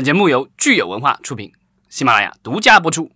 [0.00, 1.52] 本节目由聚友文化出品，
[1.90, 3.10] 喜马拉雅独家播出。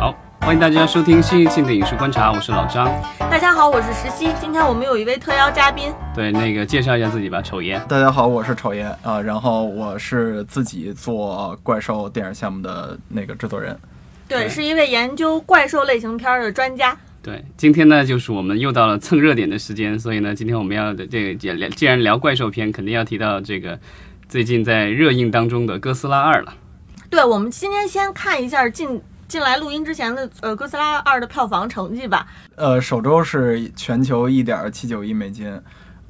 [0.00, 2.92] 好，欢迎大家收听新一期的影视观察，我是老张。
[3.30, 4.32] 大家好，我是石溪。
[4.40, 7.78] 今天我们有一位特邀嘉宾，对，那个介绍一下自己吧，丑爷。
[7.88, 13.78] 大家好，我是丑爷啊，然后我是自己做怪兽电影项目的那个制作人。
[14.26, 16.96] 对，是一位研究怪兽类型片的专家。
[17.22, 23.78] 对，今天呢，就是我们又到了蹭热点的时间，所以呢，今天我们要的这个既然既然聊怪兽片，肯定要提到这个
[24.28, 26.52] 最近在热映当中的《哥斯拉二》了。
[27.08, 32.26] 对，我们今天先看一下进进来录音之前的呃《哥斯拉二》的票房成绩吧。
[32.56, 35.46] 呃，首周是全球一点七九亿美金，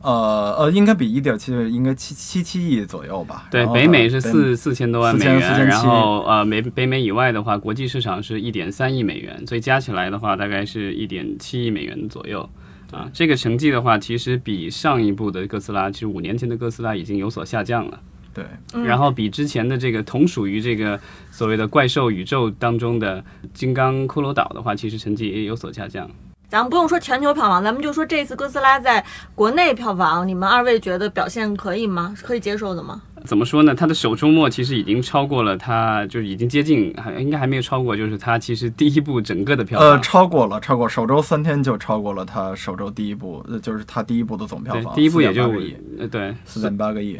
[0.03, 3.47] 呃呃，应该比一点七应该七七七亿左右吧。
[3.51, 12.49] 对，北美是北四四千多万美4000元，4700然后呃美北美以外的话，国际市场是一点三亿美元，所以加起来的话，大概是一点七亿美元左右。
[12.91, 17.99] 啊，这个成绩的话，其实比上一部的哥斯拉，其实五年前的哥斯拉已经有所下降了。
[18.35, 18.45] 对，
[18.75, 26.11] 嗯然后比之前的这个同属于这个所谓的怪兽宇宙当中的金刚骷髅岛的话，其实成绩也有所下降。
[26.53, 29.03] 咱们不用说全球票房，咱们就说这次哥斯拉在
[29.35, 32.13] 国内票房，你们二位觉得表现可以吗？
[32.15, 33.01] 是可以接受的吗？
[33.25, 33.75] 怎么说呢？
[33.75, 39.89] 它的首周末其实已经超过了它，就是已经接近，还应该还没有超过，就是它其实第一部整个的票房。
[39.89, 47.19] 呃，超过了，超过首周三天就超过了它首周第一部，呃就是它第一部的总票对房，第一部也就4.8个亿呃对四点八个亿。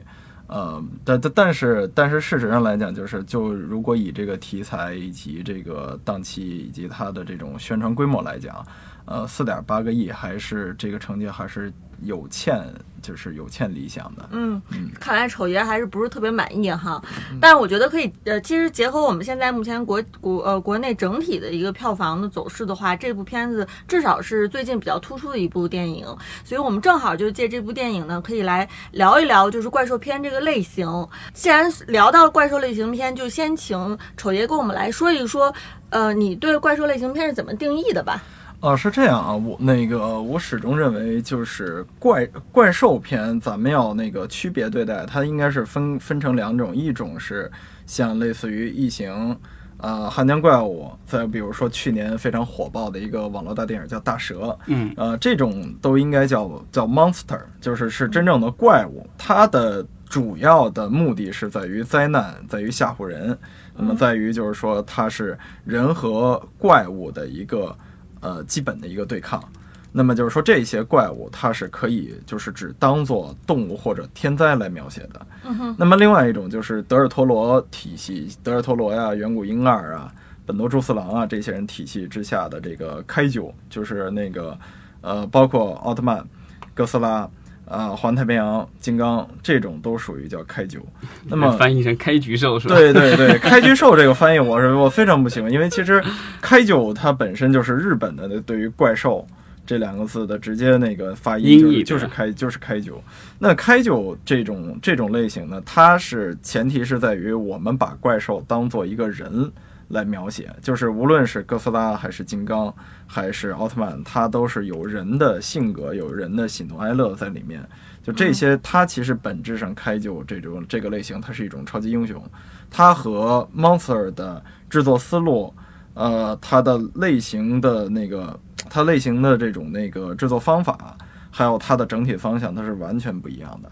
[0.49, 8.63] 呃，但但但是但是事实上来讲，就是就如果以这个题材以及这个档期以及它的这种宣传规模来讲，
[9.05, 11.73] 呃，四点八个亿还是这个成绩还是
[12.03, 12.65] 有欠，
[13.01, 14.29] 就是有欠理想的。
[14.31, 17.03] 嗯嗯，看来丑爷还是不是特别满意哈。
[17.41, 26.07] 但是我觉得可以，呃，其实结合我们现在目前国国呃国内整体的一个票房的走势的话，这部片子至少是最近比较突出的一部电影，
[26.45, 31.09] 所以我们正好就借这部电影呢，可以来聊一聊就是怪兽片这个类型。
[31.35, 35.53] 既然聊到怪兽类型片，就先请丑爷跟我们来说一说，
[35.91, 38.23] 呃，你对怪兽类型片是怎么定义的吧？
[38.63, 47.51] 啊，是这样啊，我那个我始终认为，就是怪怪兽片，咱们要那个区别对待，它应该是分分成两种，一种是
[47.87, 49.37] 像类似于异形。
[49.79, 54.37] 呃，汉江怪物，再比如说去年非常火爆的一个网络大电影叫《大蛇》，
[54.67, 59.05] 嗯呃，这种都应该叫叫 monster，就是是真正的怪物。
[59.19, 63.37] 它的主要的目的是在于灾难，在于吓唬人。
[63.75, 67.77] 那么在于就是说，它是人和怪物的一个
[68.23, 69.47] 呃基本的一个对抗。
[69.93, 75.27] 那么就是说，这些怪物它是可以就是只当做动物或者天灾来描写的。
[75.45, 80.11] 嗯，那么另外一种就是德尔托罗体系，德尔托罗呀、远古婴儿啊、
[80.47, 84.59] 本多朱四郎啊这些人体系之下的这个开九，就是那个
[85.03, 86.27] 呃，包括奥特曼、
[86.73, 87.29] 哥斯拉。
[87.67, 90.81] 啊，环太平洋、金刚这种都属于叫开九。
[91.25, 92.75] 那么翻译成开局兽是吧？
[92.75, 96.03] 对对对，开局兽这个翻译我是我非常不喜欢，因为其实
[96.41, 99.27] 开九它本身就是日本的对于怪兽
[99.65, 103.03] 这两个字的直接那个发音就是开就是开九。
[103.39, 109.51] 那开九这种这种类型呢，它是前提是在于我们把怪兽当做一个人。
[109.93, 112.75] 来描写，就是无论是哥斯拉还是金刚
[113.07, 117.63] 还是奥特曼，它都是有人的性格、有人的喜怒哀乐在里面。
[118.03, 122.21] 就这些，它其实本质上开就这种这个类型，它是一种超级英雄。
[122.69, 125.55] 它和 Monster 的制作思路，
[125.95, 128.37] 呃，它的类型的那个，
[128.69, 130.97] 它类型的这种那个制作方法，
[131.31, 133.71] 还有它的整体方向，它是完全不一样的。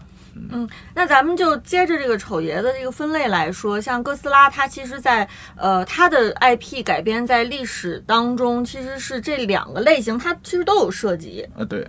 [0.93, 11.47] 那咱们就接着这个丑爷的这个分类来说，像哥斯拉，它其实在呃它的 IP 改编在历史当中，其实是这两个类型，它其实都有涉及。
[11.55, 11.85] 呃，对，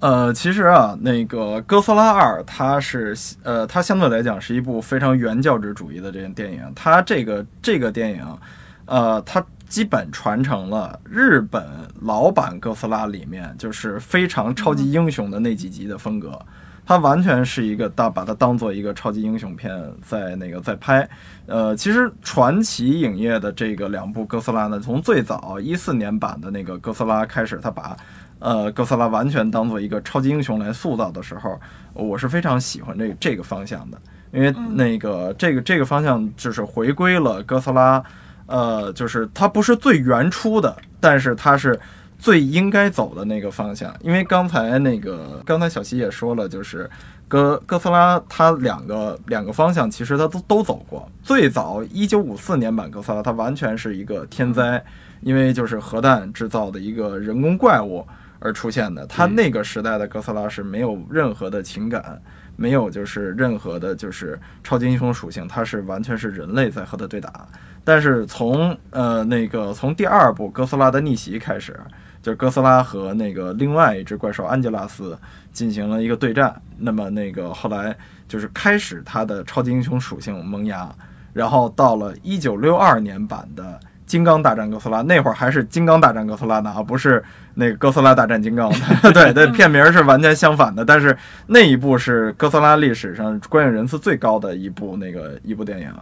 [0.00, 6.60] 呃，其实啊，那个《哥斯拉二》，它是呃，它相对来讲是一部非常原教旨主义的这个电影。
[6.74, 8.38] 它这个这个电影，
[8.86, 11.64] 呃，它基本传承了日本
[12.00, 16.38] 老版哥斯拉里面就是非常超级英雄的那几集的风格。
[16.86, 21.06] 它完全是一个大把它当做一个超级英雄片在那个在拍，
[21.46, 27.96] 呃，其实传奇影业的这个两部哥斯拉呢，从最早一四年版的那个哥斯拉开始，它把
[28.38, 31.60] 呃哥斯拉完全当做一个超级英雄来塑造的时候，
[31.92, 33.98] 我是非常喜欢这个这个方向的，
[34.32, 38.00] 因为那个这个这个方向就是回归了哥斯拉，
[38.46, 41.76] 呃，就是它不是最原初的，但是它是。
[42.18, 46.88] 最应该走的那个方向，因为刚才那个刚才小西也说了，就是
[47.28, 51.08] 哥哥斯拉它两个两个方向其实它都都走过。
[51.22, 54.82] 最早一九五四年版哥斯拉，它完全是一个天灾，
[55.20, 58.06] 因为就是核弹制造的一个人工怪物，
[58.38, 59.06] 而出现的。
[59.06, 62.20] 它那个时代的哥斯拉是没有任何的情感，
[62.56, 67.46] 没有就是任何的就是超级英雄属性，它是完全是人类在和它对打。
[67.84, 71.78] 但是从呃那个从第二部哥斯拉的逆袭开始，
[72.26, 75.16] 就是哥斯拉和那个另外一只怪兽安吉拉斯
[75.52, 76.52] 进行了一个对战。
[76.76, 77.96] 那么那个后来
[78.26, 80.92] 就是开始它的超级英雄属性萌芽，
[81.32, 83.62] 然后到了一九六二年版的
[84.06, 87.22] 《金刚大战哥斯拉》，那会儿还是《金刚大战哥斯拉》呢，啊不是
[87.54, 88.72] 那个哥斯拉大战金刚。
[89.14, 90.84] 对对，片名是完全相反的。
[90.84, 95.94] 但是那一部是哥斯拉历史上观影人次最高的一部那个一部电影。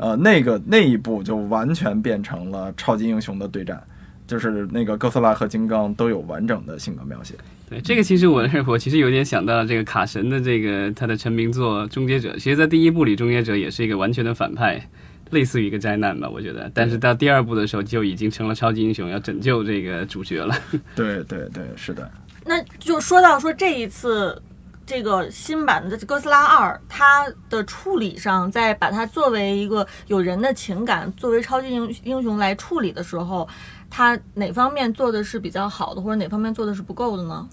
[0.00, 3.80] 呃，那个那一部就完全变成了超级英雄的对战，
[4.28, 7.34] 就是那个哥斯拉和金刚都有完整的性格描写。
[7.68, 14.88] 对，这个其实我 我其实有点想到了这个卡神的这个他的成名作《终结者》，其实，在第一部里，《终结者》也是一个完全的反派，
[15.30, 16.70] 类似于一个灾难吧，我觉得。
[16.72, 20.54] 但是到第二部的时候，就已经成了超级英雄，要拯救这个主角了。
[20.94, 22.10] 对对对，是的。
[22.44, 24.40] 那就说到说这一次。
[24.88, 33.46] 这个新版的哥斯拉二，它的处理上，在把它作为一个有人的情感，作为超级英英雄来处理的时候，
[33.90, 37.46] 它哪方面做的是比较好的，或者哪方面做的是不够的呢？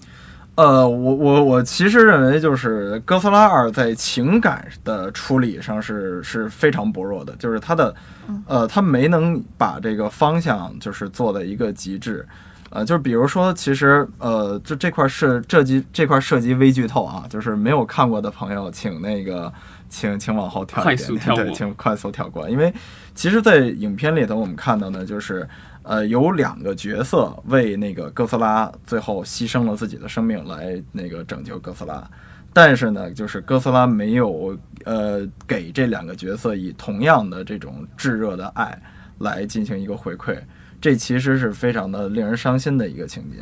[0.54, 7.94] 呃，我我我其实认为，就是哥斯拉二在情感的处理上是是非常薄弱的，就是它的，
[8.46, 12.26] 呃，它没能把这个方向就是做的一个极致。
[12.76, 19.50] 呃，就是比如说，其实呃，就这块涉涉及这块涉及微剧透啊，就是没有看过的朋友，请那个
[19.88, 22.46] 请请往后跳一点，对，请快速跳过。
[22.50, 22.70] 因为
[23.14, 25.48] 其实，在影片里头，我们看到呢，就是
[25.84, 32.06] 呃，有两个角色为那个哥斯拉最后牺牲了自己的生命来那个拯救哥斯拉，
[32.52, 38.78] 但是呢，就是哥斯拉没有呃给这两个角色以同样的这种炙热的爱
[39.20, 40.36] 来进行一个回馈。
[40.86, 43.38] 这其实是非常的令人伤心的一个情节，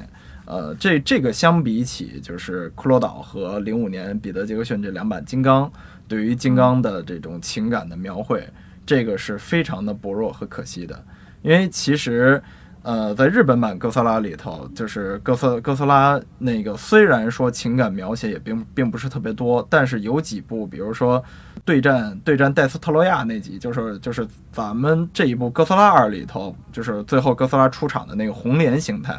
[0.47, 5.71] 呃，这这个相比起就是骷髅岛和零五年彼得杰克逊这两版金刚
[6.09, 8.49] 对于金刚的这种情感的描绘，
[8.87, 11.05] 这个是非常的薄弱和可惜的，
[11.43, 12.43] 因为其实，
[12.85, 21.21] 呃，在日本版哥斯拉里头，就是哥斯哥斯拉那个虽然说情感描写也并并不是特别多，但是有几部，比如说。
[21.65, 29.19] 对战对战戴斯特罗亚那集，就是就是咱们这一部哥斯拉二里头，就是最后哥斯拉出场的那个红莲形态，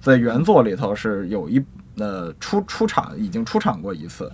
[0.00, 1.60] 在原作里头是有一
[1.96, 4.30] 呃出出场已经出场过一次，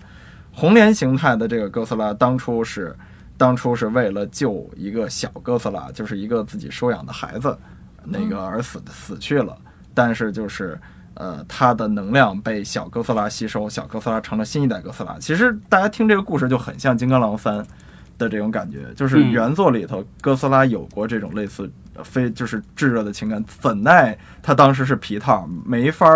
[0.52, 2.94] 红莲形态的这个哥斯拉当初是
[3.38, 7.56] 当初是为了救一个小哥斯拉，就是一个自己收养的孩子，
[8.06, 9.56] 那个而死死去了，
[9.92, 10.78] 但是就是。
[11.18, 15.16] 呃，它的能量被小哥斯拉吸收，小哥斯拉成了新一代哥斯拉。
[15.18, 17.54] 其实大家听这个故事就很像《金刚狼三》
[18.18, 21.72] 的这种感觉，就是原作里头哥斯拉有过这种类似
[22.04, 26.06] 非就是炙热的情感，怎奈他当时是皮套，没法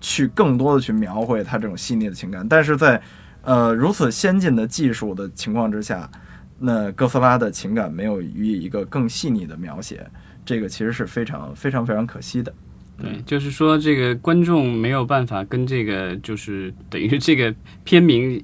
[0.00, 2.48] 去更多的去描绘他这种细腻的情感。
[2.48, 3.02] 但是在
[3.42, 6.08] 呃如此先进的技术的情况之下，
[6.60, 10.08] 那哥斯拉的情感没有予以一个更细腻的描写，
[10.44, 12.52] 这个其实是非常非常非常可惜的。
[12.96, 17.52] 对，就是说这个观众没有办法跟这个，就是等于这个
[17.82, 18.40] 片名，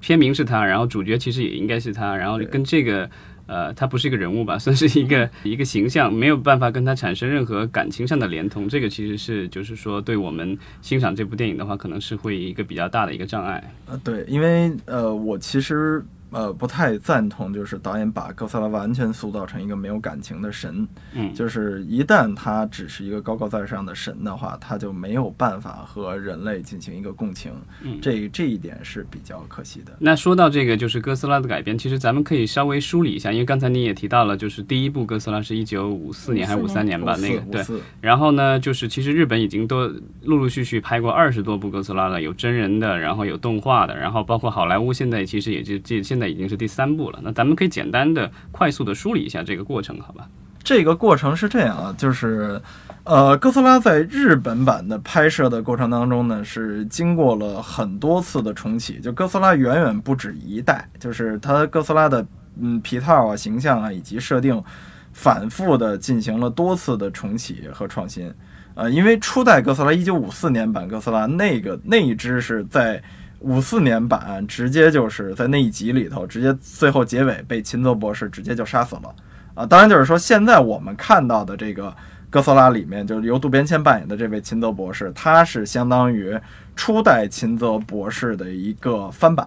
[0.00, 3.08] 片名是他，然后主角其实也应该是他，然后跟这个
[3.46, 13.72] 呃，他不是一个人物吧， 算是一个一个形象，没有办法跟他产生任何感情上的连通，这个其实是就是说对我们欣赏这部电影的话，可能是会一个比较大的一个障碍。
[13.86, 16.04] 呃，对，因为呃，我其实。
[16.30, 20.86] 呃，不太赞同，就是导演把哥斯拉完全塑造成一个没有感情的神。
[21.14, 27.52] 嗯，就是一旦他只是一个高高在上的神的话，他就没有办法和人类进行一个共情。
[27.82, 29.92] 嗯，这这一点是比较可惜的。
[29.98, 37.16] 那说到这个，就是哥斯拉的改编，其实咱们可以稍微梳理一下，因为刚才你也提到了，就是第一部哥斯拉是一九五四年还是五三年吧？
[37.20, 37.80] 那个对。
[38.00, 39.86] 然后呢，就是其实日本已经都
[40.24, 50.26] 陆陆续续拍过二十多部哥斯拉了，有真人的，然后有动画的，然后包括好莱坞现在其实也就这现现在已经是第三部了，那咱们可以简单的、快速的梳理一下这个过程，好吧？
[50.64, 52.58] 这个过程是这样啊，就是，
[53.04, 62.26] 呃，哥斯拉在日本版的拍摄的过程当中呢，是经过了很多次的重启，就哥斯拉远远不止一代，就是它哥斯拉的
[62.58, 64.64] 嗯皮套啊、形象啊以及设定，
[65.12, 68.32] 反复的进行了多次的重启和创新，
[68.74, 73.02] 呃，因为初代哥斯拉一九五四年版哥斯拉那个那一只是在。
[73.40, 79.14] 五四年版直接就是在那一集里头，直接最后结尾被秦泽博士直接就杀死了
[79.54, 79.66] 啊！
[79.66, 81.94] 当然就是说，现在我们看到的这个
[82.30, 86.38] 哥斯拉里面，就是由渡边谦扮演的这位秦泽博士，他是相当于
[86.74, 89.46] 初代秦泽博士的一个翻版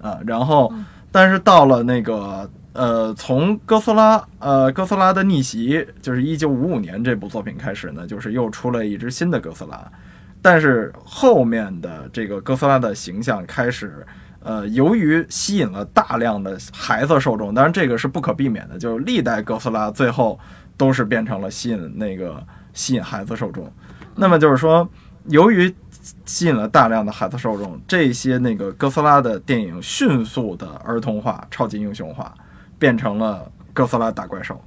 [0.00, 0.18] 啊。
[0.26, 0.72] 然后，
[1.10, 9.90] 但是到了那个呃，从哥斯拉呃哥斯拉的逆袭，就是一九五五年这部作品开始呢，就是又出了一只新的哥斯拉。
[10.42, 14.04] 但是后面的这个哥斯拉的形象开始，
[14.40, 20.36] 呃，由于吸引了大量的孩子受众，当然这个是不可避免的，就是历代哥斯拉最后
[20.76, 22.44] 都是变成了吸引那个
[22.74, 23.72] 吸引孩子受众。
[24.16, 24.86] 那么就是说，
[25.26, 25.72] 由于
[26.26, 32.34] 吸引了大量的孩子受众，这些那个哥斯拉的电影迅速的儿童化、超级英雄化，
[32.80, 34.60] 变成了哥斯拉打怪兽。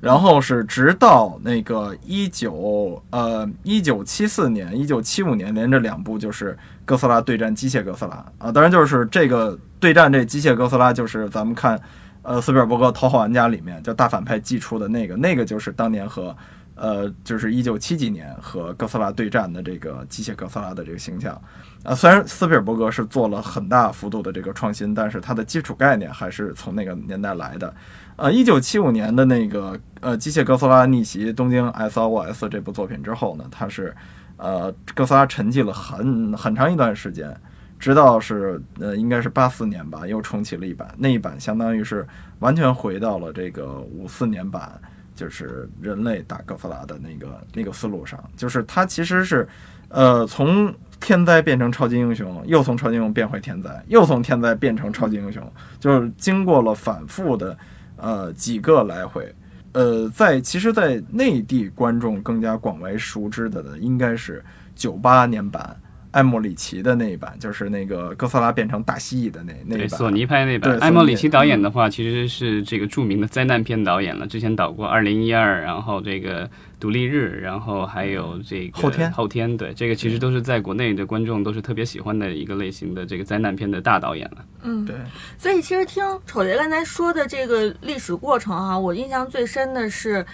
[0.00, 8.24] 然后是直到那个一九呃一九七四年、一九七五年连着两部就是哥斯拉对战机械哥斯拉。
[8.38, 11.80] 啊，当然就是这个对战这机械哥斯拉就是咱们看
[12.22, 16.36] 呃斯皮尔伯格《头号玩家》里面叫大反派寄出的那个，那个就是当年和
[16.78, 21.40] 呃就是一九七几年和哥斯拉对战的这个机械哥斯拉的这个形象
[21.82, 27.74] 啊，虽然斯皮尔伯格是做了很大幅度的这个创新，但是它的基础概念还是从那个年代来的。
[28.16, 33.94] 呃，一九七五年的那个呃《机械哥斯拉逆袭东京 SOS》这部作品之后呢，它是
[34.36, 37.32] 呃哥斯拉沉寂了很很长一段时间，
[37.78, 42.04] 直到是呃应该是八四年吧，又重启了一版，那一版相当于是
[42.40, 44.80] 完全回到了这个五四年版，
[45.18, 49.48] 就是人类打哥斯拉的那个那个思路上，就是它其实是
[49.88, 55.42] 呃从天灾变成超级英雄，又从超级英雄变回天灾，又从天灾变成超级英雄，
[55.80, 57.58] 就是经过了反复的。
[58.00, 59.34] 呃，几个来回，
[59.72, 64.40] 呃，在其实，在内地观众更加广为熟知的呢，应该是
[64.76, 65.76] 九八年版
[66.10, 70.78] 艾莫里奇的那一版，就是那个哥斯拉变成大蜥蜴的那那一版，索尼拍那版。
[70.78, 76.48] 艾莫里奇导演的话，其实是这个著名的灾难片导演了，之前导过《二零一二》，然后这个。
[76.80, 84.36] 独立日，然后还有这个后天，后天，对，这个其实都是在国内的观众都是特别喜欢的一个类型的这个灾难片的大导演了。
[84.62, 84.94] 嗯，对。
[85.36, 90.24] 所以其实听丑爷刚才说的这个历史过程哈，我印象最深的是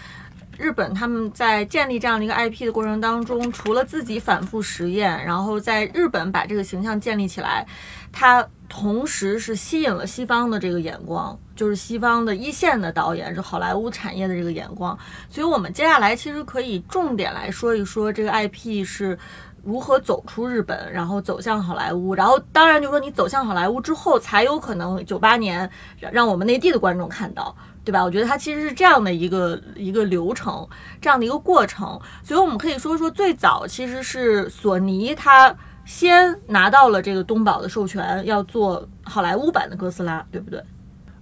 [0.59, 7.67] 日本他们在建立这样的一个 IP 的过程当中，除了自己反复实验，然后在日本把这个形象建立起来，
[8.13, 8.47] 他。
[8.67, 14.99] 同时是吸引了西方的这个眼光，就是西方的一线的导演，是好莱坞产业的这个眼光。
[15.29, 19.17] 所以，我们接下来其实可以重点来说一说这个 IP 是
[19.63, 22.15] 如何走出日本，然后走向好莱坞。
[22.15, 25.71] 然后，当然就说你走向好莱坞之后，才有可能九八年
[26.11, 28.03] 让我们内地的观众看到，对吧？
[28.03, 30.67] 我觉得它其实是这样的一个一个流程，
[31.01, 32.01] 这样的一个过程。
[32.23, 35.55] 所以我们可以说说，最早其实是索尼它。
[35.87, 40.59] 先拿到了这个东宝的授权，要做好莱坞版的哥斯拉，对不对？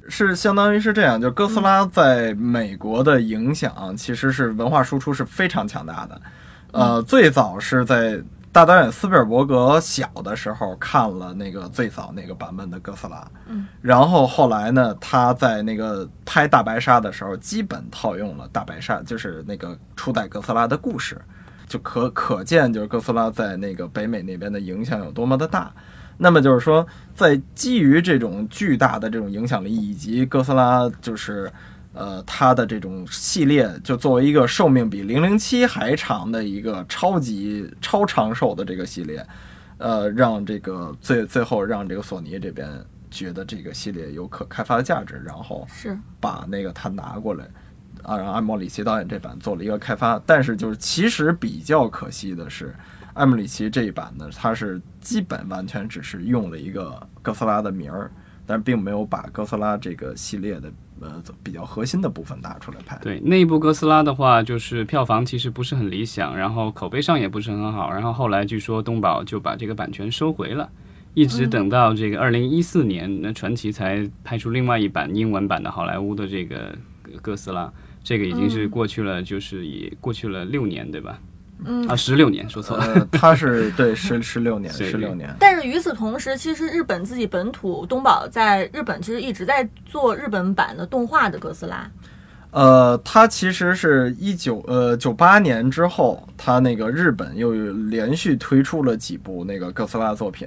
[0.08, 6.22] 是相当于是这样，就哥斯拉在美国的影响其实是文化输出是非常强大的。
[6.70, 21.18] 呃，最早是在大导演斯皮尔伯格小的时候看了那个最早那个版本的哥斯拉，嗯，然后后来呢，他在那个拍大白鲨的时候，基本套用了大白鲨，就是那个初代哥斯拉的故事。
[21.66, 25.72] 就可可见，就是哥斯拉在那个北美那边的影响有多么的大。
[26.18, 31.50] 那么就是说，在基于这种巨大的这种影响力，以及哥斯拉就是
[31.92, 39.26] 呃它的这种系列，就作为一个寿命比零零七还长的一个超级超长寿的这个系列，
[39.78, 42.68] 呃，让这个最最后让这个索尼这边
[43.10, 47.46] 觉得这个系列有可开发的价值，然后是把那个它拿过来。
[48.02, 52.74] 啊，让艾莫里奇导演这版做了一个开发，但是就是其实比较可惜的是，
[53.14, 58.10] 艾莫里奇这一版呢，它是基本完全只是用了一个哥斯拉的名儿，
[58.44, 60.68] 但并没有把哥斯拉这个系列的
[61.02, 62.98] 呃比较核心的部分拿出来拍。
[63.02, 70.70] 对，那一部哥斯拉的话，就是票房其实不是很理想，然后口碑上也不是很好，然后后来据说东宝就把这个版权收回了，
[71.14, 76.74] 一直等到这个二零一四年，那传奇才拍出另外一版英文版的好莱坞的这个
[77.20, 77.72] 哥斯拉。
[78.04, 81.20] 这个已经是过去了，就是也过去了六年，对吧？
[81.64, 83.06] 嗯啊，十六年，说错了。
[83.12, 85.34] 他是对十十六年，十六年。
[85.38, 91.90] 但是与此同时，其实日本自己本土东宝在日本其实一直在做日本版的动画的哥斯拉。
[92.50, 100.46] 呃，他其实是一九呃九八年之后，他那个日本又连续推出了几部那个哥斯拉作品。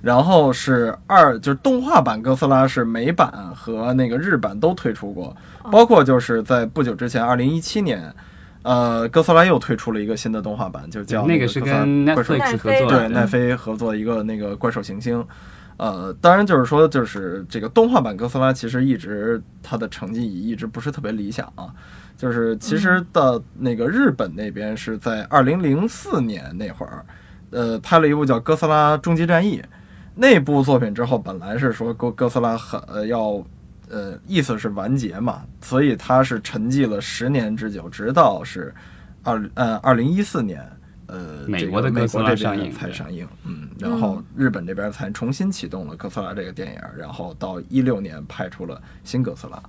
[0.00, 5.36] 然后是二，就是动画版哥斯拉是美版和那个日版都推出过，
[5.72, 8.14] 包括就是在不久之前，二零一七年，
[8.62, 15.24] 呃，哥斯拉又推出了一个新的动画版，就叫那个是跟 Netflix 合作，对奈飞合作一个那个怪兽行星。
[15.76, 21.72] 呃，当然就是说，就是这个动画版哥斯拉其实一直它的成绩一直不是特别理想啊，
[22.16, 27.06] 就是其实到那个日本那边是在二零零四年那会儿，
[27.50, 29.58] 呃，拍了一部叫《哥斯拉终极战役》。
[30.16, 33.40] 那部作品之后，本来是说哥哥斯拉很呃要，
[33.90, 38.74] 呃意思是完结嘛，所以它是沉寂了十年之久，直到是
[39.22, 40.60] 二呃二零一四年
[41.06, 49.62] 呃美国的这个美哥斯拉国这边上映才上映，嗯，然后日本这边才重新启动了哥斯拉这个电影，然后到一六年拍出了新哥斯拉。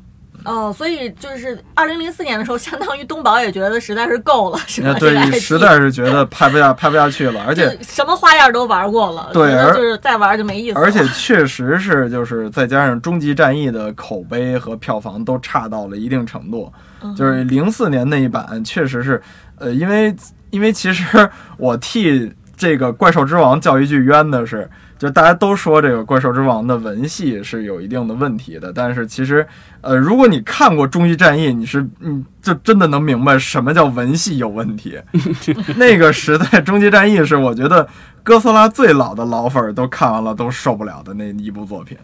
[0.45, 4.89] 哦，所以就是二零零四年的时候， 相当于东宝也觉得实在是够了， 是吧？
[4.89, 10.81] 呃，对实在是觉得拍不下 拍不下去了，而且什么花样都玩过了，对就是再玩就没意思了。
[10.85, 19.21] 而且确实是，就是再加上《终极战役》的口碑和票房都差到了一定程度，嗯就是零四年那一版确实是，
[19.57, 20.15] 呃，因为
[20.51, 29.47] 因为其实我替这个《怪兽之王》叫一句冤的是，就大家都说这个《怪兽之王》的文戏是有一定的问题的，但是其实，
[29.79, 34.99] 呃，如果你看过《终极战役》，你是你就真的能明白什么叫文戏有问题。
[35.77, 37.87] 那个时代，《终极战役》是我觉得
[38.23, 41.97] 哥斯拉最老的老粉儿都看完了都受不了的那一部作品。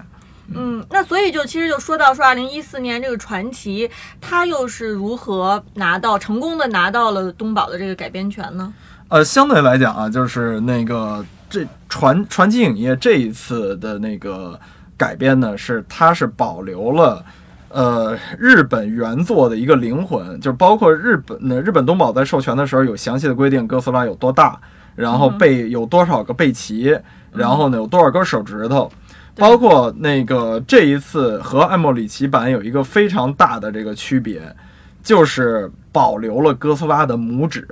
[0.54, 3.90] 嗯，那所以就其实就说到说二零一四年这个传奇，
[4.22, 8.72] 它又是如何拿到成功的拿到了东宝的这个改编权呢？
[9.10, 14.60] 呃，相对来讲啊，就是那个这传传奇影业这一次的那个
[14.98, 17.24] 改编呢，是它是保留了。
[17.70, 24.58] 呃，日本原作的一个灵魂，就是包括日本那日本东宝在授权的时候有详细的规定，哥斯拉有多大，
[24.96, 26.98] 然后背有多少个背鳍，
[27.34, 28.90] 然后呢有多少根手指头，
[29.36, 34.42] 包括那个这一次和艾莫里奇版有一个非常大的这个区别，
[35.04, 37.68] 就是保留了哥斯拉的拇指，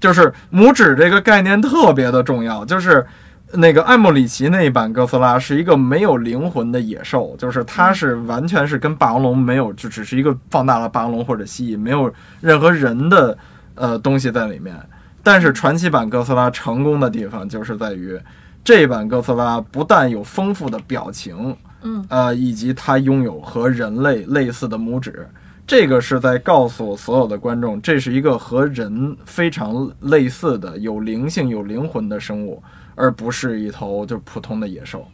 [0.00, 3.06] 就是拇指这个概念特别的重要，就是。
[3.52, 13.38] 那个艾莫里奇那一版哥斯拉是一个没有灵魂的野兽，就是它是完全是跟霸王龙没有，就只是一个放大了霸王龙或者蜥蜴，没有任何人的
[13.76, 14.74] 呃东西在里面。
[15.22, 18.18] 但是传奇版哥斯拉成功的地方就是在于，
[18.64, 25.24] 这版哥斯拉不但有丰富的表情，嗯，呃，以及它拥有和人类类似的拇指。
[25.66, 32.62] 这个是在告诉所有的观众，这是一个和人非常类似的、有灵性、有灵魂的生物，
[32.94, 35.04] 而不是一头就普通的野兽。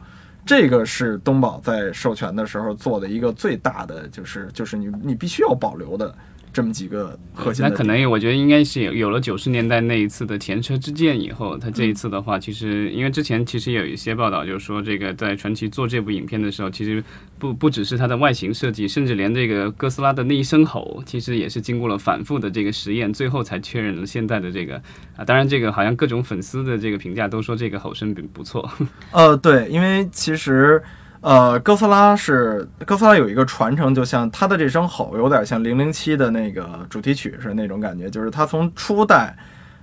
[0.44, 6.14] 这个是东宝在授权的时候做的一个最大的，就是就是你你必须要保留的
[6.52, 7.64] 这么几个核心。
[7.64, 17.02] 那可能我觉得应该是有有了九十年代那一次的前车之鉴以后，他这一次的话，其实因为之前其实有一些报道，就是说这个在传奇做这部影片的时候，其实
[17.38, 24.76] 不不只是它的外形设计，甚至连这个哥斯拉的那一声吼，其实也是经过了反复的这个实验，最后才确认了现在的这个
[25.16, 25.24] 啊。
[25.24, 28.70] 当然，这个好像各种粉丝的这个评价都说这个吼声不不错。
[29.10, 30.82] 呃，对，因为其实
[31.22, 39.36] 呃，哥斯拉是哥斯拉有一个传承，就像它的这声吼有点像零零七的那个主题曲是那种感觉，就是它从初代，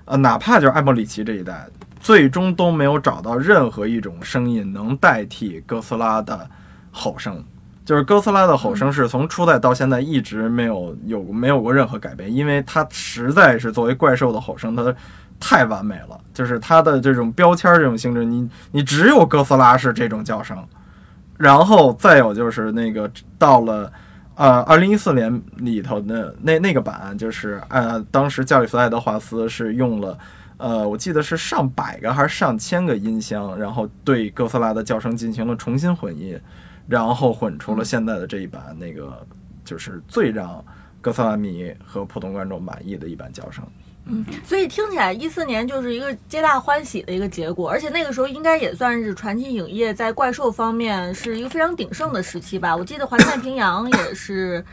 [0.04, 1.66] 呃，哪怕就是艾莫里奇这一代，
[2.02, 6.46] 最终都没有找到任何一种声音能代替哥斯拉的
[6.92, 7.42] 吼声。
[7.86, 14.94] 就是哥斯拉的吼声是从初代到现在一直没有有没有过任何改变，因为它实在是作为怪兽的吼声，它
[15.40, 16.20] 太完美了。
[16.34, 20.56] 就是它的这种标签儿这种性质，你你只有哥斯拉是这种叫声，
[21.40, 23.92] 然后再有就是那个到了
[24.36, 30.16] 呃二零一四年里头的那那个版，就是呃当时加里斯·爱德华斯是用了。
[30.58, 36.38] 呃，我记得是上百个还是上千个音箱，然后对哥斯拉的叫声进行了重新混音，
[36.86, 39.26] 然后混出了现在的这一版那个
[39.64, 40.62] 就是最让
[41.00, 43.64] 哥斯拉迷和普通观众满意的一版叫声。
[44.10, 52.76] 嗯，所以听起来一四年就是一个皆大欢喜的一个结果，而且那个时候应该也算是传奇影业在怪兽方面是一个非常鼎盛的时期吧。
[52.76, 54.66] 我记得《环太平洋》也是，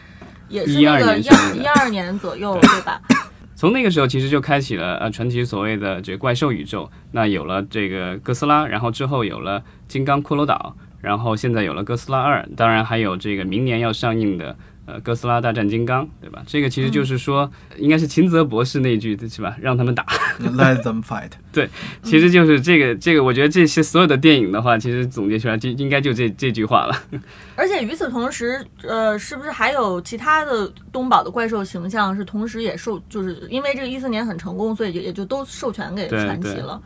[0.48, 3.00] 也是那个12一一二年左右，对吧？
[3.54, 14.54] 从那个时候其实就开启了呃传奇所谓的这个怪兽宇宙，那有了这个哥斯拉，然后之后有了金刚骷髅岛，然后现在有了哥斯拉二，当然还有这个明年要上映的
[14.86, 16.42] 呃哥斯拉大战金刚，对吧？
[16.46, 19.56] 这个其实就是说，应该是秦泽博士那句是吧？
[19.60, 20.04] 让他们打
[20.40, 21.30] ，Let them fight。
[21.52, 21.68] 对
[22.02, 26.94] 其实就是这个这个，我觉得这些所有的电影的话，其实总结出来就应该就这这句话了。
[27.56, 36.80] 而且与此同时，呃，是不是还有其他的东宝的怪兽形象是同时也受，就是因为这个一四年很成功，所以就也就都授权给传奇了。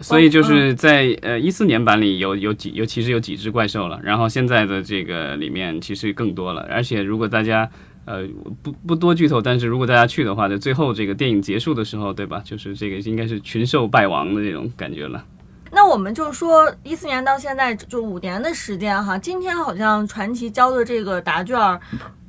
[0.00, 7.68] 所以就是在呃一四年版里有有几尤其是有几只怪兽了，然后现在的这个里面其实更多了，而且如果大家
[8.04, 8.24] 呃
[8.62, 12.40] 不不多剧透，但是如果大家去的话，就最后这个电影结束的时候，对吧？
[12.44, 15.24] 就是这个应该是群兽败亡的这种感觉了。
[15.70, 21.78] 那我们就说一四年到现在就五年的时间哈，今天好像传奇交的这个答卷儿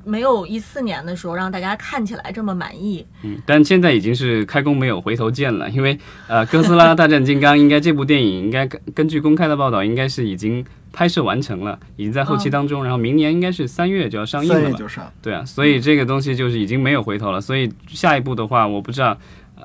[0.04, 3.06] 没有一四年的时候让大家看起来这么满意。
[3.22, 14.60] 嗯，但现在已经是开弓没有回头箭了，因为呃，哥斯拉大战金刚应该这部电影应该根根据公开的报道，应该是已经拍摄完成了，已经在后期当中，然后明年应该是三月就要上映了吧？
[14.62, 17.40] 三月就上，对啊，所以这个东西就是已经没有回头了。
[17.40, 19.18] 所以下一步的话，我不知道，呃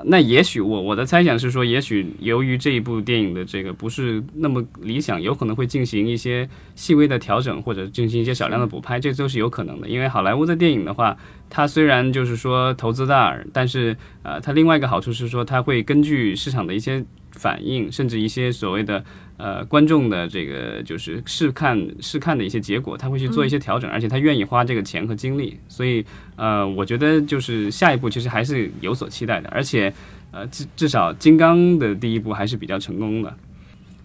[0.03, 9.87] 那也许我我的猜想是说，也许由于这一部电影的这个不是那么理想，有可能会进行一些细微的调整，或者进行一些少量的补拍，这都是有可能的。
[9.87, 11.15] 因为好莱坞的电影的话，
[11.49, 19.03] 它虽然就是说投资大，但是呃，它另外一个好处是说，它会根据市场的一些反应，甚至一些所谓的
[19.37, 29.93] 呃观众的这个就是试看试看的一些结果，他会去做一些调整，而且他愿意花这个钱和精力，所以呃，我觉得就是下一步其实还是有所期待的，而且
[30.31, 33.33] 呃至至少金刚的第一部还是比较成功的。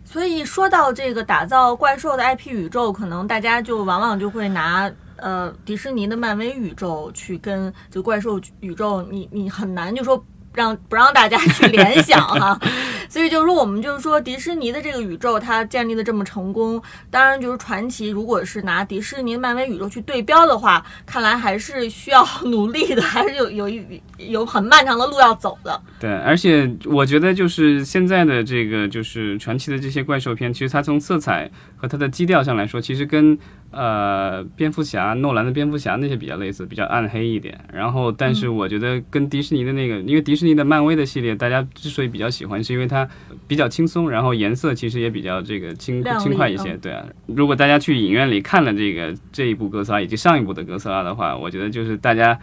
[0.04, 12.58] 所以说到这个打造怪兽的 IP 宇宙，可能大家就往往就会拿呃迪士尼的漫威宇宙去跟就怪兽宇宙，你你很难就说让不让大家去联想哈。
[13.10, 18.08] 所以就是说，我们就是说迪士尼的这个宇宙它建立的这么成功，当然就是传奇。
[18.08, 25.78] 如果是拿迪士尼漫威宇宙去对标的话，看来还是需要 努力的，还是有有一有很漫长的路要走的。
[25.98, 33.36] 对，而且我觉得就是现在的这个就是传奇的这些怪兽片，其实它从色彩和它的基调上来说，其实跟
[33.72, 37.58] 呃蝙蝠侠诺兰的蝙蝠侠那些比较类似，比较暗黑一点。
[37.72, 42.99] 然后，但是我觉得跟迪士尼的那个，因为迪士尼的漫威的系列，大家之所以比较喜欢，是因为它
[43.46, 46.76] 比较轻松，然后颜色其实也比较这个轻轻快一些。
[46.78, 52.38] 对啊，如果大家去影院里看了这个这一部哥斯拉以及上一部的哥斯拉的话，我觉得就是大家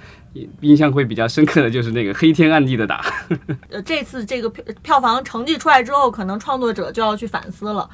[0.62, 3.06] 印象会比较深刻的就是那个黑天暗地的打。
[3.70, 7.90] 呃，这次这个票票房成绩出来之后，可能创作者就要去反思了。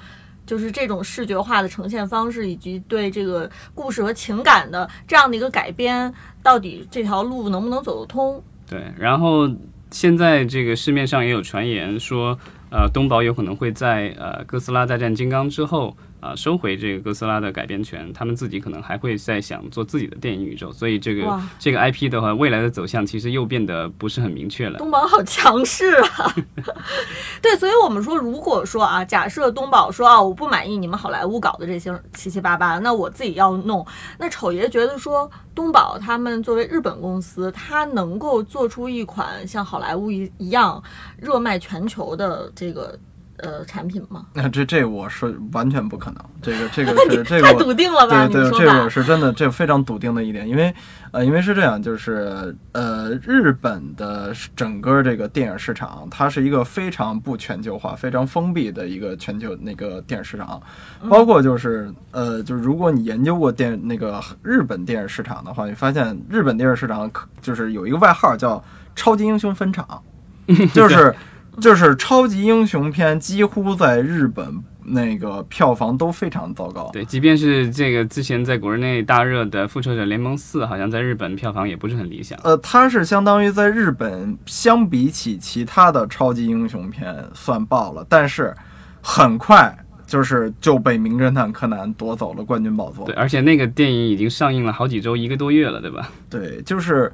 [0.45, 8.43] 就是这种视觉化的呈现方式，以及对这个故事和情感的这样的一个改编，到底这条路能不能走得通？
[8.69, 9.49] 对，然后
[9.93, 12.38] 现在这个市面上也有传言说，
[12.71, 24.79] 呃，东宝有可能会在呃哥斯拉大战金刚之后啊、收回这个哥斯拉的改编权，他们自己可能还会再想做自己的电影宇宙，所以这个这个 IP 的话，未来的走向其实又变得不是很明确了。
[24.79, 26.33] 东宝好强势啊！
[27.43, 33.86] 对，所以我们说，如果说啊，假设东宝说啊，我不满意你们好莱坞搞的这些七七八八，那我自己要弄。
[34.17, 40.81] 那丑爷觉得说，东宝他们作为日本公司，他能够做出一款像好莱坞一一样
[41.17, 42.97] 热卖全球的这个
[43.38, 44.26] 呃产品吗？
[44.34, 48.28] 那这这我是完全不可能，这个这个 是这个我太笃定了吧？
[48.28, 48.89] 对对，你说吧这个我。
[48.89, 50.74] 是真的，这非常笃定的一点，因为
[51.12, 60.62] 呃，因为是这样，就是呃，日本的整个这个电影市场，它是一个非常不全球化、非常封闭的一个全球那个电影市场，
[61.10, 68.63] 包括就是呃，就是如果你研究过电那个日本电影市场的话，你发现日本电影市场可就是有一个外号叫
[68.96, 69.88] “超级英雄分厂
[70.74, 71.13] ”，就是
[71.62, 76.89] 就是超级英雄片几乎在日本那个票房都非常糟糕。
[76.92, 82.38] 对，即便是这个之前在国内大热的《复仇者联盟四》，好像在日本票房也不是很理想。
[82.44, 88.54] 呃，它是相当于在日本相比起其他的超级英雄片算爆了，但是
[89.02, 89.74] 很快
[90.06, 93.16] 就是就被《名侦探柯南》夺走了冠军宝座对，。
[93.16, 96.10] 而且那个电影已经上映了好几周，一个多月了，对吧？
[96.30, 97.12] 对，就是，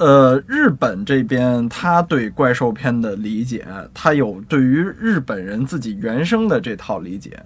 [0.00, 7.38] 呃，日本这边他对怪兽片的理解，他有对于日本人自己原生的这套理解，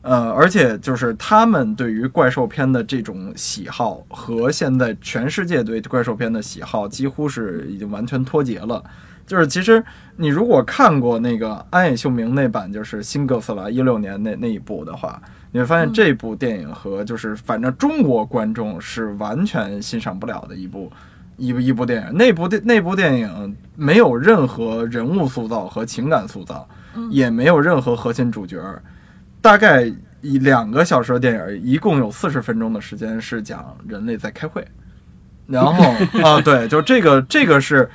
[0.00, 8.82] 呃，而且就是他们对于怪兽片的这种喜好和现在全世界对怪兽片的喜好几乎是已经完全脱节了。
[9.26, 9.84] 就是其实
[10.16, 15.20] 你如果看过那个安野秀明那版，就是《新哥斯拉》一六年那那一部的话，
[15.52, 20.90] 你会发现这部电影和就是反正中国观众是完全欣赏不了的一部
[21.38, 22.14] 一部一部电影。
[22.14, 26.68] 那部电那部电影没有任何人物塑造和情感塑造，
[27.10, 28.60] 也没有任何核心主角。
[29.40, 34.62] 大概一两个小时的电影，一共有四十分钟的时间是讲人类在开会。
[35.46, 35.84] 然后
[36.22, 37.88] 啊，对，就这个这个是。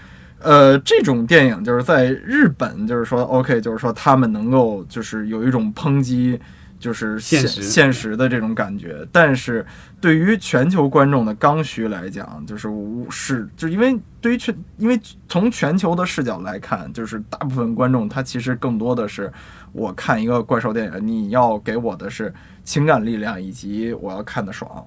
[0.46, 6.38] 呃，这种电影就是在日本，就是说，OK，就是说他们能够就是有一种抨击，
[6.84, 9.08] 就是现实现实的这种感觉。
[9.10, 9.66] 但是
[10.02, 19.32] 对于全球观众的刚需来讲，就是无是，就因为对于全，因为从全球的视角来看，就是大部分观众他其实更多的是
[19.72, 22.34] 我看一个怪兽电影，你要给我的是
[22.66, 24.86] 情感力量以及我要看的爽。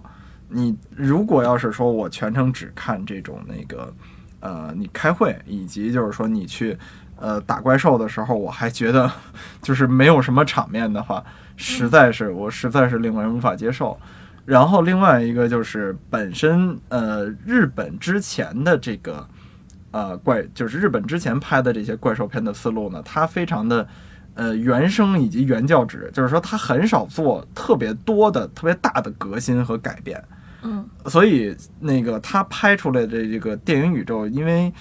[0.51, 3.91] 你如果要是说我全程只看这种那个。
[4.41, 6.77] 呃，你开会以及就是说你去
[7.17, 9.11] 呃打怪兽的时候，我还觉得
[9.61, 11.25] 就是没有什么场面的话，
[11.57, 13.99] 实在是我实在是令人无法接受。
[14.45, 19.27] 然后另外一个就是本身呃日本之前的这个
[19.91, 23.89] 呃怪，就是日本之前拍的这些怪兽片的思路呢，它非常的
[24.35, 30.23] 呃原生以及原教旨，就是说它很少做特别多的、特别大的革新和改变。
[30.63, 34.73] 嗯，所以那个他拍出来的这个电影宇宙，因为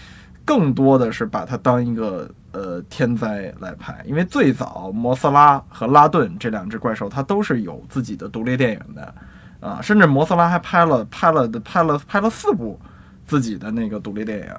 [0.43, 9.15] 更多的是把它当一个呃天灾来拍，因为最早摩斯拉和拉顿这两只怪兽，它都是有自己的独立电影的
[9.59, 12.79] 啊，甚至摩斯拉还拍了拍了拍了拍了四部
[13.27, 14.53] 自己的那个独立电影，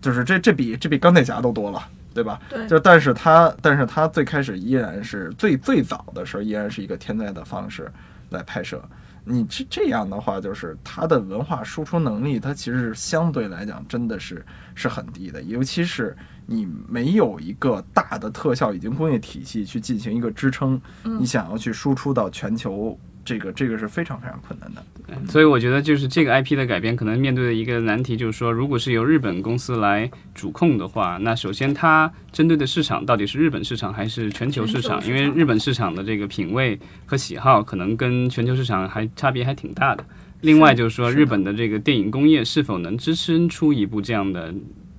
[0.00, 1.80] 就是这这比这比钢铁侠都多了。
[2.12, 2.40] 对吧？
[2.48, 7.88] 对，就但是它，但是它最开始依然是最最早的时候，依然是一个天灾的方式
[8.30, 8.82] 来拍摄。
[9.22, 16.16] 你这这样的话，就是它的文化输出能力，它其实相对来讲真的是是很低的，尤其是
[16.52, 22.98] 你没有一个大的特效以及工业体系去进行一个支撑，你想要去输出到全球。
[23.22, 24.82] 这个这个是非常非常困难的，
[25.30, 35.06] 所以我觉得就是这个 IP 的改编可能面对的一个难题就是说，如果是由日本公司来主控的话，那首先它针对的市场到底是日本市场还是全球市场？
[35.06, 40.04] 因为日本市场的这个品味和喜好可能跟全球市场还差别还挺大的。
[40.40, 44.52] 另外就是说，日本的这个电影工业是否能支撑出一部这样的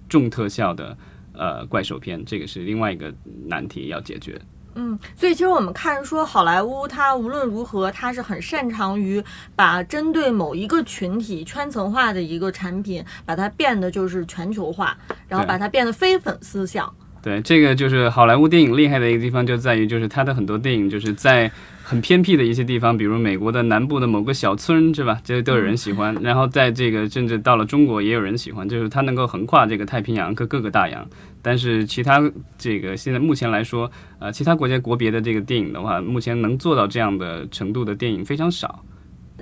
[0.08, 0.96] 重特效的
[1.34, 3.13] 呃怪兽片，这个是另外一个
[3.48, 4.39] 难题要解决。
[4.76, 9.22] 嗯，所以其实我们看说好莱坞，它无论如何，它是很擅长于
[9.56, 16.94] 把针对某一个群体圈层化的一个产品，把它变得就是全球化，然后把它变得非粉丝向。
[17.22, 21.52] 对，这个就是好莱坞电影厉害的一个地方，就在于就是它的很多电影就是在。
[21.91, 25.19] 很偏僻的一些地方，比如美国的南部的某个小村，是吧？
[25.25, 26.15] 这都有人喜欢。
[26.21, 31.06] 然后在这个甚至到了中国也有人喜欢，就是它能够横跨这个太平洋和各个大洋。
[31.41, 32.23] 但是其他
[32.58, 38.82] 这个现在目前来说，呃，其他国家国别的这个电影的话，目前能做到这样的程度的电影非常少。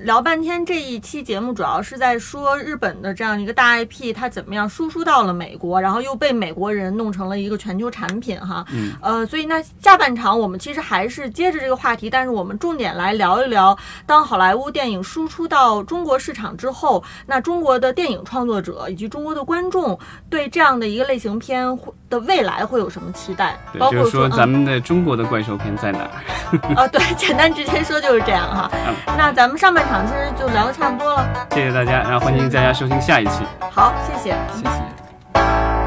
[0.04, 8.66] 聊半天这一期节目主要是在说日本的这样一个大 IP，它怎么样输出到了美国，然后又被美国人弄成了一个全球产品哈。
[8.72, 8.94] 嗯。
[9.02, 19.98] 呃，所以那下半场我们其实还是接着这个话题，但是我们重点来聊一聊，当好莱坞电影输出到中国市场之后，那中国的电影创作者以及中国的观众
[20.30, 21.78] 对这样的一个类型片
[22.10, 23.60] 的未来会有什么期待？
[23.74, 26.00] 对，就是说咱们的中国的怪兽片在哪？
[26.76, 28.72] 啊，对，简单直接说就是这样哈。
[29.18, 29.89] 那咱们上半。
[29.90, 31.48] 场其实就聊的差不多了。
[31.50, 33.44] 谢谢大家然后欢迎大家收听下一期。
[33.72, 34.36] 好谢谢。
[34.56, 35.79] 谢谢。